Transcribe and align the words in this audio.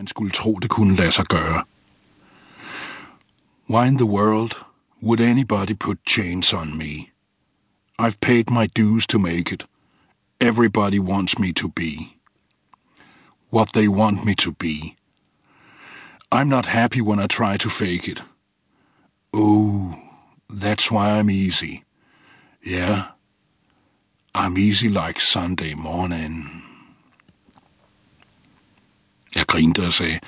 man 0.00 0.06
skulle 0.06 0.30
tro, 0.30 0.58
det 0.58 0.70
kunne 0.70 0.96
lade 0.96 1.12
sig 1.12 1.24
gøre. 1.24 1.64
Why 3.68 3.86
in 3.86 3.96
the 3.96 4.06
world 4.06 4.52
would 5.02 5.20
anybody 5.20 5.74
put 5.74 5.98
chains 6.06 6.52
on 6.52 6.78
me? 6.78 7.10
I've 7.98 8.18
paid 8.20 8.44
my 8.50 8.66
dues 8.66 9.06
to 9.06 9.18
make 9.18 9.52
it. 9.52 9.66
Everybody 10.40 10.98
wants 10.98 11.38
me 11.38 11.52
to 11.52 11.68
be. 11.68 12.16
What 13.50 13.68
they 13.74 13.88
want 13.88 14.24
me 14.24 14.34
to 14.34 14.52
be. 14.52 14.96
I'm 16.32 16.48
not 16.48 16.66
happy 16.66 17.00
when 17.02 17.20
I 17.24 17.26
try 17.26 17.58
to 17.58 17.68
fake 17.68 18.08
it. 18.08 18.22
Oh, 19.34 19.94
that's 20.62 20.90
why 20.90 21.18
I'm 21.18 21.30
easy. 21.30 21.84
Yeah, 22.64 23.04
I'm 24.34 24.56
easy 24.56 24.88
like 24.88 25.20
Sunday 25.20 25.74
morning. 25.74 26.69
Jeg 29.34 29.46
grinte 29.46 29.86
og 29.86 29.92
sagde, 29.92 30.18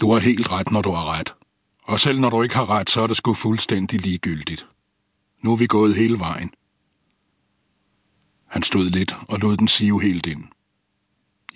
du 0.00 0.12
har 0.12 0.18
helt 0.20 0.50
ret, 0.52 0.70
når 0.70 0.82
du 0.82 0.90
har 0.90 1.18
ret. 1.18 1.34
Og 1.82 2.00
selv 2.00 2.20
når 2.20 2.30
du 2.30 2.42
ikke 2.42 2.54
har 2.54 2.70
ret, 2.70 2.90
så 2.90 3.00
er 3.00 3.06
det 3.06 3.16
sgu 3.16 3.34
fuldstændig 3.34 4.00
ligegyldigt. 4.00 4.66
Nu 5.42 5.52
er 5.52 5.56
vi 5.56 5.66
gået 5.66 5.96
hele 5.96 6.18
vejen. 6.18 6.50
Han 8.46 8.62
stod 8.62 8.90
lidt 8.90 9.16
og 9.28 9.38
lod 9.38 9.56
den 9.56 9.68
sive 9.68 10.02
helt 10.02 10.26
ind. 10.26 10.44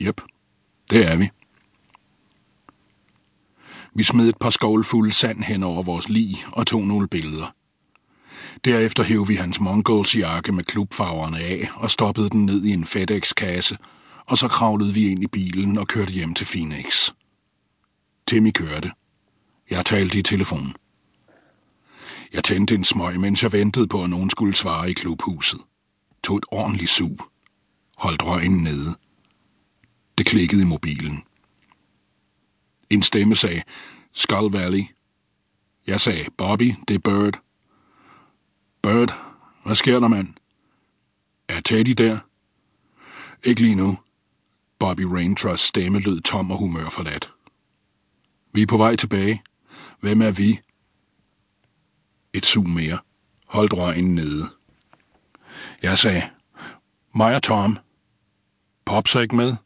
Jep, 0.00 0.20
det 0.90 1.06
er 1.06 1.16
vi. 1.16 1.30
Vi 3.94 4.02
smed 4.02 4.28
et 4.28 4.38
par 4.38 4.50
skovlfulde 4.50 5.12
sand 5.12 5.42
hen 5.42 5.62
over 5.62 5.82
vores 5.82 6.08
lig 6.08 6.44
og 6.52 6.66
tog 6.66 6.86
nogle 6.86 7.08
billeder. 7.08 7.54
Derefter 8.64 9.02
hævde 9.02 9.26
vi 9.26 9.34
hans 9.34 9.60
Mongols 9.60 10.16
jakke 10.16 10.52
med 10.52 10.64
klubfarverne 10.64 11.38
af 11.38 11.68
og 11.74 11.90
stoppede 11.90 12.30
den 12.30 12.46
ned 12.46 12.64
i 12.64 12.70
en 12.70 12.86
FedEx-kasse, 12.86 13.78
og 14.30 14.38
så 14.38 14.48
kravlede 14.48 14.94
vi 14.94 15.08
ind 15.08 15.22
i 15.22 15.26
bilen 15.26 15.78
og 15.78 15.88
kørte 15.88 16.12
hjem 16.12 16.34
til 16.34 16.44
Phoenix. 16.44 17.10
Timmy 18.26 18.50
kørte. 18.50 18.92
Jeg 19.70 19.86
talte 19.86 20.18
i 20.18 20.22
telefon. 20.22 20.76
Jeg 22.32 22.44
tændte 22.44 22.74
en 22.74 22.84
smøg, 22.84 23.20
mens 23.20 23.42
jeg 23.42 23.52
ventede 23.52 23.86
på, 23.88 24.04
at 24.04 24.10
nogen 24.10 24.30
skulle 24.30 24.54
svare 24.54 24.90
i 24.90 24.92
klubhuset. 24.92 25.60
Tog 26.22 26.36
et 26.36 26.44
ordentligt 26.50 26.90
sug. 26.90 27.20
Holdt 27.96 28.22
røgen 28.22 28.62
nede. 28.62 28.96
Det 30.18 30.26
klikkede 30.26 30.62
i 30.62 30.66
mobilen. 30.66 31.22
En 32.90 33.02
stemme 33.02 33.36
sagde, 33.36 33.62
Skull 34.12 34.52
Valley. 34.52 34.84
Jeg 35.86 36.00
sagde, 36.00 36.24
Bobby, 36.38 36.74
det 36.88 36.94
er 36.94 36.98
Bird. 36.98 37.40
Bird, 38.82 39.18
hvad 39.64 39.76
sker 39.76 40.00
der, 40.00 40.08
mand? 40.08 40.34
Er 41.48 41.60
Teddy 41.60 41.90
der? 41.90 42.18
Ikke 43.44 43.60
lige 43.60 43.74
nu. 43.74 43.98
Bobby 44.80 45.00
Raintrusts 45.00 45.68
stemme 45.68 45.98
lød 45.98 46.20
tom 46.20 46.50
og 46.50 46.58
humørforladt. 46.58 47.32
Vi 48.52 48.62
er 48.62 48.66
på 48.66 48.76
vej 48.76 48.96
tilbage. 48.96 49.42
Hvem 50.00 50.22
er 50.22 50.30
vi? 50.30 50.60
Et 52.32 52.46
sug 52.46 52.68
mere. 52.68 52.98
Holdt 53.46 53.72
røgen 53.72 54.14
nede. 54.14 54.50
Jeg 55.82 55.98
sagde, 55.98 56.22
mig 57.14 57.34
og 57.34 57.42
Tom. 57.42 57.78
Pops 58.84 59.16
er 59.16 59.20
ikke 59.20 59.36
med? 59.36 59.56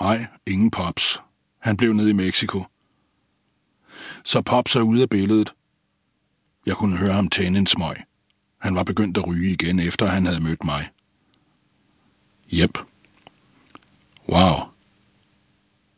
Nej, 0.00 0.26
ingen 0.46 0.70
Pops. 0.70 1.22
Han 1.58 1.76
blev 1.76 1.92
nede 1.92 2.10
i 2.10 2.12
Mexico. 2.12 2.64
Så 4.24 4.42
Pops 4.42 4.76
er 4.76 4.80
ude 4.80 5.02
af 5.02 5.08
billedet. 5.08 5.54
Jeg 6.66 6.76
kunne 6.76 6.98
høre 6.98 7.12
ham 7.12 7.28
tænde 7.28 7.58
en 7.58 7.66
smøg. 7.66 7.96
Han 8.58 8.74
var 8.74 8.82
begyndt 8.82 9.18
at 9.18 9.26
ryge 9.26 9.52
igen, 9.52 9.80
efter 9.80 10.06
han 10.06 10.26
havde 10.26 10.42
mødt 10.42 10.64
mig. 10.64 10.88
Jep. 12.52 12.78
Wow. 14.28 14.56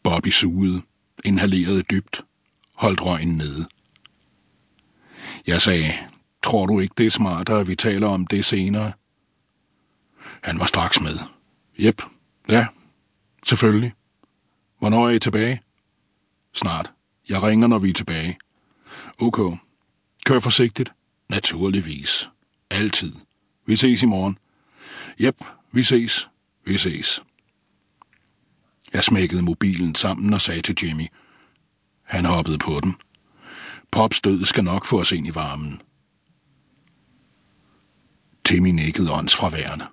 Bobby 0.03 0.29
sugede, 0.29 0.83
inhalerede 1.25 1.83
dybt, 1.83 2.25
holdt 2.75 3.01
røgen 3.01 3.37
nede. 3.37 3.69
Jeg 5.47 5.63
sagde, 5.63 5.93
tror 6.43 6.67
du 6.67 6.81
ikke, 6.81 6.95
det 6.99 7.07
er 7.07 7.11
smartere, 7.11 7.61
at 7.61 7.69
vi 7.69 7.75
taler 7.75 8.09
om 8.09 8.27
det 8.27 8.45
senere? 8.45 8.93
Han 10.43 10.59
var 10.59 10.67
straks 10.67 11.01
med. 11.01 11.19
Jep, 11.79 12.03
ja, 12.49 12.67
selvfølgelig. 13.47 13.93
Hvornår 14.79 15.09
er 15.09 15.13
I 15.13 15.19
tilbage? 15.19 15.63
Snart. 16.55 16.93
Jeg 17.29 17.43
ringer, 17.43 17.67
når 17.67 17.79
vi 17.79 17.91
er 17.91 17.95
tilbage. 17.95 18.39
Ok. 19.19 19.59
Kør 20.25 20.41
forsigtigt. 20.41 20.93
Naturligvis. 21.29 22.31
Altid. 22.71 23.13
Vi 23.67 23.77
ses 23.77 24.03
i 24.03 24.07
morgen. 24.07 24.39
Jep, 25.21 25.45
vi 25.73 25.83
ses. 25.83 26.29
Vi 26.65 26.79
ses. 26.79 27.23
Jeg 28.93 29.05
smækkede 29.05 29.43
mobilen 29.43 29.95
sammen 29.95 30.35
og 30.35 30.41
sagde 30.41 30.63
til 30.63 30.77
Jimmy. 30.83 31.07
Han 32.03 32.25
hoppede 32.25 32.59
på 32.59 32.81
den. 32.81 32.95
Pops 33.91 34.21
død 34.21 34.45
skal 34.45 34.65
nok 34.65 34.85
få 34.85 35.01
os 35.01 35.13
ind 35.13 35.27
i 35.27 35.35
varmen. 35.35 35.83
Timmy 38.45 38.69
nikkede 38.69 39.13
åndsfraværende. 39.13 39.87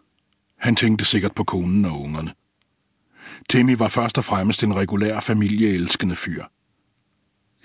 Han 0.59 0.75
tænkte 0.75 1.05
sikkert 1.05 1.35
på 1.35 1.43
konen 1.43 1.85
og 1.85 2.01
ungerne. 2.01 2.33
Timmy 3.49 3.75
var 3.77 3.87
først 3.87 4.17
og 4.17 4.25
fremmest 4.25 4.63
en 4.63 4.75
regulær 4.75 5.19
familieelskende 5.19 6.15
fyr. 6.15 6.43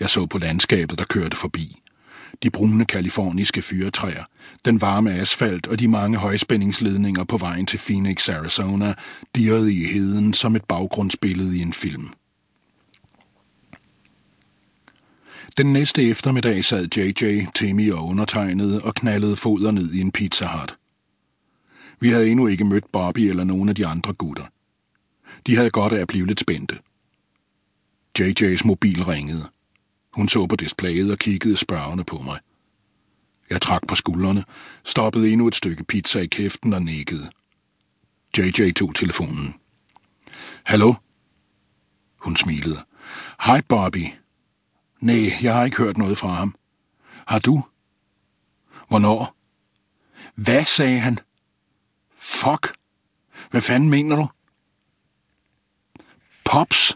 Jeg 0.01 0.11
så 0.11 0.27
på 0.27 0.39
landskabet, 0.39 0.99
der 0.99 1.05
kørte 1.05 1.37
forbi. 1.37 1.80
De 2.43 2.51
brune 2.51 2.85
kaliforniske 2.85 3.63
fyretræer, 3.63 4.25
den 4.65 4.81
varme 4.81 5.11
asfalt 5.11 5.67
og 5.67 5.79
de 5.79 5.89
mange 5.89 6.19
højspændingsledninger 6.19 7.25
på 7.25 7.37
vejen 7.37 7.67
til 7.67 7.79
Phoenix, 7.79 8.29
Arizona, 8.29 8.95
dirrede 9.37 9.75
i 9.75 9.85
heden 9.85 10.35
som 10.35 10.57
et 10.57 10.65
baggrundsbillede 10.65 11.59
i 11.59 11.61
en 11.61 11.73
film. 11.73 12.09
Den 15.57 15.73
næste 15.73 16.09
eftermiddag 16.09 16.65
sad 16.65 16.89
JJ, 16.97 17.47
Timmy 17.55 17.93
og 17.93 18.07
undertegnede 18.07 18.83
og 18.83 18.95
knaldede 18.95 19.37
foder 19.37 19.71
ned 19.71 19.93
i 19.93 20.01
en 20.01 20.13
pizza 20.13 20.47
hut. 20.47 20.77
Vi 22.01 22.11
havde 22.11 22.31
endnu 22.31 22.47
ikke 22.47 22.65
mødt 22.65 22.93
Bobby 22.93 23.21
eller 23.21 23.45
nogen 23.45 23.69
af 23.69 23.75
de 23.75 23.87
andre 23.87 24.13
gutter. 24.13 24.45
De 25.47 25.57
havde 25.57 25.71
godt 25.71 25.93
af 25.93 26.01
at 26.01 26.09
blive 26.09 26.27
lidt 26.27 26.41
spændte. 26.41 26.79
JJ's 28.19 28.67
mobil 28.67 29.05
ringede. 29.05 29.49
Hun 30.13 30.29
så 30.29 30.47
på 30.47 30.57
displayet 30.57 31.13
og 31.13 31.19
kiggede 31.19 31.57
spørgende 31.57 32.05
på 32.05 32.19
mig. 32.19 32.41
Jeg 33.51 33.63
trak 33.63 33.83
på 33.89 33.95
skuldrene, 33.95 34.45
stoppede 34.85 35.31
endnu 35.31 35.47
et 35.47 35.55
stykke 35.55 35.85
pizza 35.85 36.21
i 36.21 36.27
kæften 36.27 36.73
og 36.73 36.83
nikkede. 36.83 37.31
JJ 38.39 38.73
tog 38.73 38.95
telefonen. 38.95 39.55
Hallo? 40.65 40.95
Hun 42.17 42.37
smilede. 42.37 42.85
Hej, 43.43 43.61
Bobby. 43.61 44.07
Nej, 45.01 45.33
jeg 45.43 45.55
har 45.55 45.65
ikke 45.65 45.77
hørt 45.77 45.99
noget 45.99 46.19
fra 46.19 46.29
ham. 46.29 46.55
Har 47.27 47.39
du? 47.39 47.63
Hvornår? 48.89 49.37
Hvad, 50.35 50.65
sagde 50.65 50.99
han? 51.01 51.19
Fuck. 52.19 52.75
Hvad 53.51 53.61
fanden 53.61 53.91
mener 53.91 54.17
du? 54.17 54.29
Pops? 56.45 56.95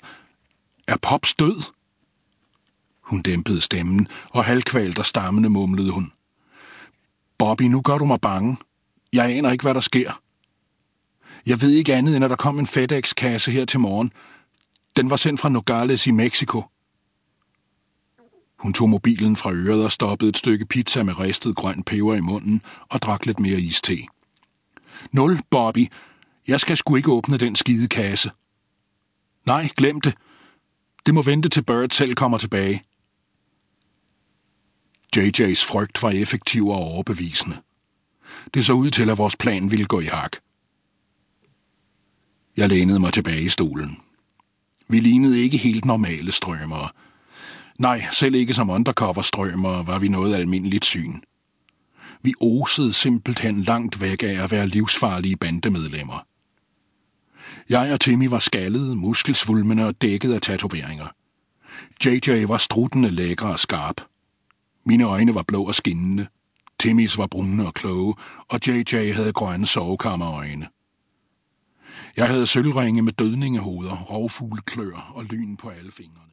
Er 0.87 0.97
Pops 0.97 1.35
død? 1.35 1.74
Hun 3.05 3.23
dæmpede 3.23 3.61
stemmen, 3.61 4.09
og 4.31 4.45
halvkvalt 4.45 4.99
og 4.99 5.07
stammende 5.07 5.49
mumlede 5.49 5.91
hun. 5.91 6.13
Bobby, 7.39 7.63
nu 7.63 7.81
gør 7.81 7.99
du 7.99 8.05
mig 8.05 8.21
bange. 8.21 8.57
Jeg 9.13 9.31
aner 9.31 9.51
ikke, 9.51 9.63
hvad 9.63 9.75
der 9.75 9.81
sker. 9.81 10.21
Jeg 11.47 11.61
ved 11.61 11.71
ikke 11.71 11.95
andet, 11.95 12.17
end 12.17 12.25
at 12.25 12.31
der 12.31 12.37
kom 12.37 12.59
en 12.59 12.67
FedEx-kasse 12.67 13.51
her 13.51 13.65
til 13.65 13.81
morgen. 13.81 14.13
Den 14.97 15.11
var 15.11 15.17
sendt 15.17 15.41
fra 15.41 15.49
Nogales 15.49 16.07
i 16.07 16.11
Mexico. 16.11 16.65
Hun 18.59 18.73
tog 18.73 18.89
mobilen 18.91 19.37
fra 19.37 19.53
øret 19.53 19.85
og 19.85 19.93
stoppede 19.93 20.29
et 20.29 20.37
stykke 20.37 20.67
pizza 20.67 21.03
med 21.03 21.19
ristet 21.19 21.57
grøn 21.57 21.83
peber 21.83 22.15
i 22.15 22.21
munden 22.21 22.63
og 22.89 23.03
drak 23.03 23.27
lidt 23.27 23.41
mere 23.41 23.61
iste. 23.61 23.99
Nul, 25.13 25.41
Bobby. 25.51 25.89
Jeg 26.49 26.61
skal 26.61 26.77
sgu 26.77 26.97
ikke 26.97 27.13
åbne 27.13 27.39
den 27.39 27.57
skide 27.57 27.89
kasse. 27.89 28.31
Nej, 29.47 29.69
glem 29.77 30.01
det. 30.01 30.15
Det 31.07 31.15
må 31.15 31.23
vente 31.23 31.49
til 31.49 31.63
Bird 31.63 31.91
selv 31.91 32.15
kommer 32.15 32.39
tilbage. 32.39 32.83
JJ's 35.17 35.67
frygt 35.67 36.03
var 36.03 36.11
effektiv 36.11 36.69
og 36.69 36.77
overbevisende. 36.77 37.57
Det 38.55 38.67
så 38.67 38.73
ud 38.73 38.91
til, 38.91 39.11
at 39.11 39.19
vores 39.19 39.37
plan 39.37 39.71
ville 39.71 39.87
gå 39.87 40.01
i 40.01 40.05
hak. 40.05 40.37
Jeg 42.57 42.69
lænede 42.69 43.01
mig 43.01 43.13
tilbage 43.13 43.43
i 43.43 43.49
stolen. 43.49 43.97
Vi 44.89 45.01
lignede 45.01 45.41
ikke 45.41 45.57
helt 45.57 45.85
normale 45.85 46.33
strømere. 46.33 46.89
Nej, 47.79 48.07
selv 48.13 48.35
ikke 48.35 48.55
som 48.55 48.71
undercover-strømere 48.71 49.87
var 49.87 49.99
vi 49.99 50.09
noget 50.09 50.35
almindeligt 50.35 50.85
syn. 50.85 51.21
Vi 52.23 52.35
osede 52.41 52.93
simpelthen 52.93 53.63
langt 53.63 54.01
væk 54.01 54.23
af 54.23 54.43
at 54.43 54.51
være 54.51 54.67
livsfarlige 54.67 55.37
bandemedlemmer. 55.37 56.27
Jeg 57.69 57.93
og 57.93 58.01
Timmy 58.01 58.27
var 58.29 58.39
skaldede, 58.39 58.97
muskelsvulmende 58.97 59.87
og 59.87 60.03
dækket 60.03 60.33
af 60.33 60.41
tatoveringer. 60.41 61.07
JJ 62.05 62.45
var 62.45 62.59
struttende 62.59 63.11
lækker 63.11 63.47
og 63.47 63.59
skarp. 63.59 64.01
Mine 64.87 65.05
øjne 65.05 65.35
var 65.35 65.43
blå 65.43 65.65
og 65.65 65.75
skinnende. 65.75 66.27
Timmys 66.81 67.19
var 67.19 67.27
brune 67.27 67.67
og 67.67 67.75
kloge, 67.75 68.15
og 68.49 68.61
JJ 68.67 69.13
havde 69.13 69.33
grønne 69.33 69.67
sovekammerøjne. 69.67 70.69
Jeg 72.17 72.29
havde 72.29 72.47
sølvringe 72.47 73.03
med 73.03 73.13
dødningehoveder, 73.13 73.97
rovfugleklør 73.97 75.13
og 75.15 75.25
lyn 75.25 75.57
på 75.57 75.69
alle 75.69 75.93
fingrene. 75.93 76.25